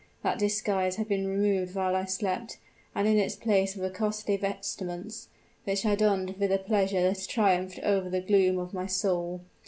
[0.23, 2.57] That disguise had been removed while I slept,
[2.95, 5.27] and in its place were costly vestments,
[5.65, 9.41] which I donned with a pleasure that triumphed over the gloom of my soul.